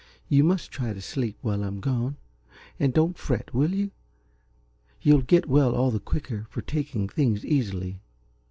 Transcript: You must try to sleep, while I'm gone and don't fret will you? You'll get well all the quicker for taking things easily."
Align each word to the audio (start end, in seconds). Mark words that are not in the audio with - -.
You 0.29 0.43
must 0.43 0.71
try 0.71 0.93
to 0.95 0.99
sleep, 0.99 1.37
while 1.41 1.63
I'm 1.63 1.79
gone 1.79 2.17
and 2.79 2.91
don't 2.91 3.19
fret 3.19 3.53
will 3.53 3.71
you? 3.71 3.91
You'll 4.99 5.21
get 5.21 5.47
well 5.47 5.75
all 5.75 5.91
the 5.91 5.99
quicker 5.99 6.47
for 6.49 6.63
taking 6.63 7.07
things 7.07 7.45
easily." 7.45 7.99